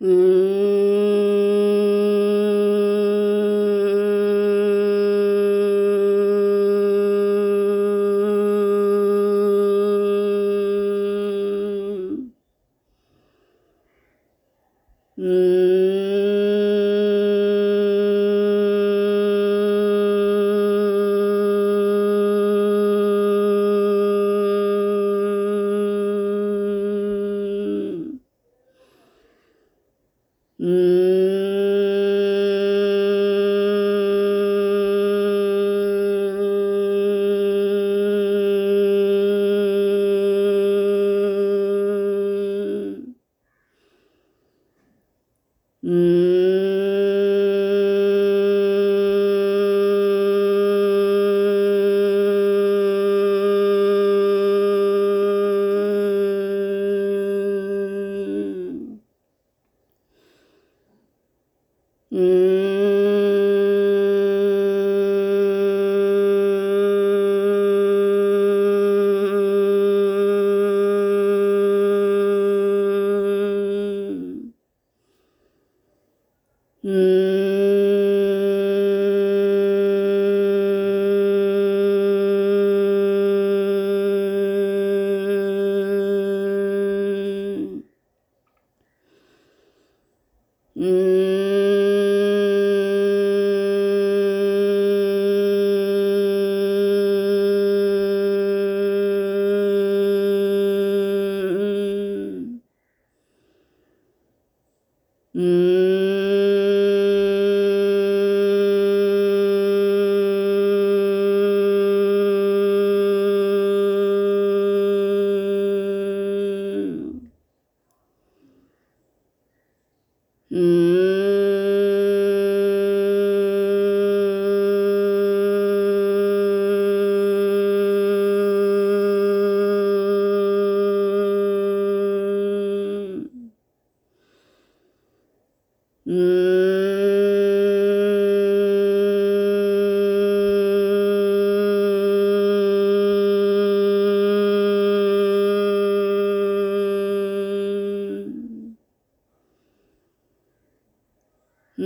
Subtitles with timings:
[0.00, 0.85] 嗯。
[76.88, 77.25] 嗯，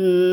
[0.00, 0.29] Mm,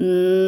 [0.00, 0.39] Mm,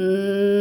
[0.00, 0.59] 嗯。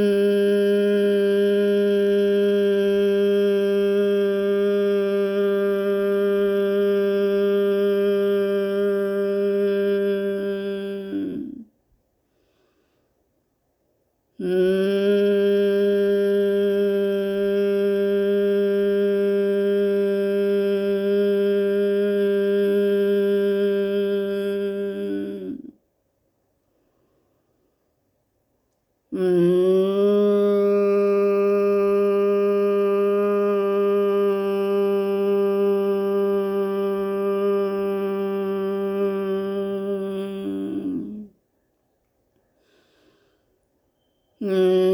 [44.42, 44.89] 嗯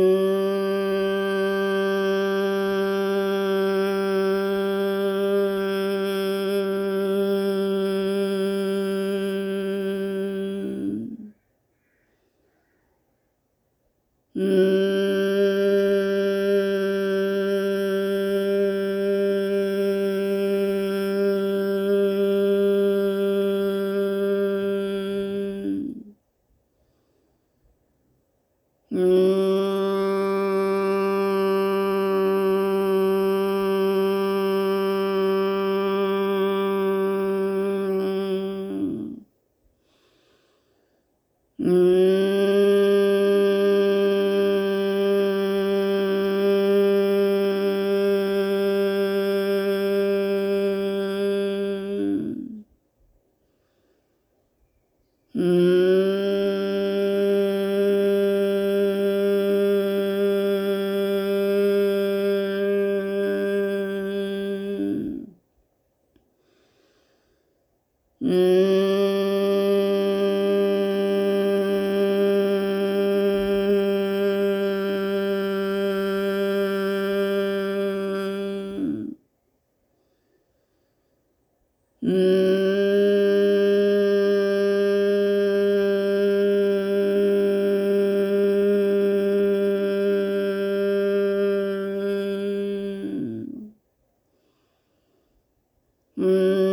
[96.18, 96.65] Mm,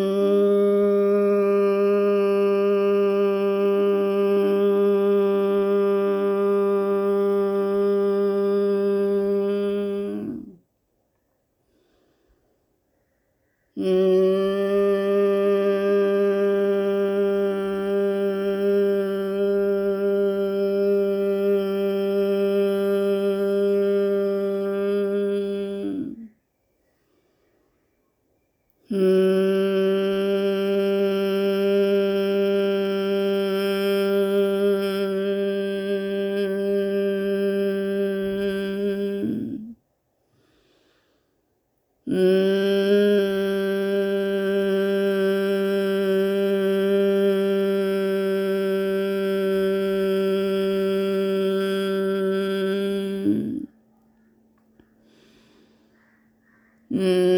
[57.03, 57.32] Mm,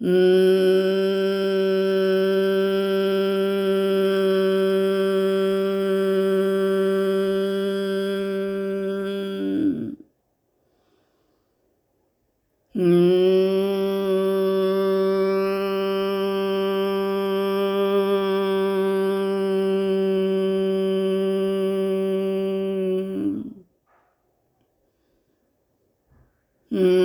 [0.00, 0.80] 嗯。
[12.74, 13.14] 嗯
[26.70, 26.99] 嗯